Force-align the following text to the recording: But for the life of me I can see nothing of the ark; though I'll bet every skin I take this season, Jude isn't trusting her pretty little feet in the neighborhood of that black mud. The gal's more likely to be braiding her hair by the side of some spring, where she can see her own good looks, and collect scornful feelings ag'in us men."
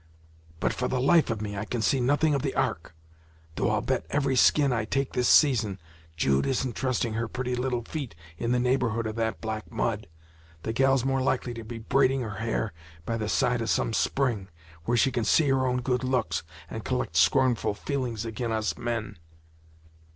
But 0.59 0.73
for 0.73 0.87
the 0.87 0.99
life 0.99 1.29
of 1.29 1.43
me 1.43 1.55
I 1.55 1.63
can 1.63 1.83
see 1.83 1.99
nothing 2.01 2.33
of 2.33 2.41
the 2.41 2.55
ark; 2.55 2.95
though 3.53 3.69
I'll 3.69 3.81
bet 3.83 4.03
every 4.09 4.35
skin 4.35 4.73
I 4.73 4.83
take 4.83 5.13
this 5.13 5.29
season, 5.29 5.79
Jude 6.17 6.47
isn't 6.47 6.75
trusting 6.75 7.13
her 7.13 7.27
pretty 7.27 7.53
little 7.53 7.83
feet 7.83 8.15
in 8.39 8.51
the 8.51 8.59
neighborhood 8.59 9.05
of 9.05 9.15
that 9.17 9.41
black 9.41 9.71
mud. 9.71 10.07
The 10.63 10.73
gal's 10.73 11.05
more 11.05 11.21
likely 11.21 11.53
to 11.53 11.63
be 11.63 11.77
braiding 11.77 12.21
her 12.21 12.37
hair 12.37 12.73
by 13.05 13.15
the 13.15 13.29
side 13.29 13.61
of 13.61 13.69
some 13.69 13.93
spring, 13.93 14.47
where 14.85 14.97
she 14.97 15.11
can 15.11 15.23
see 15.23 15.47
her 15.49 15.67
own 15.67 15.81
good 15.83 16.03
looks, 16.03 16.41
and 16.67 16.83
collect 16.83 17.15
scornful 17.15 17.75
feelings 17.75 18.25
ag'in 18.25 18.51
us 18.51 18.75
men." 18.79 19.19